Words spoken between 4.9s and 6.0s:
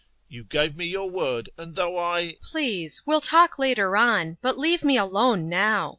alone now.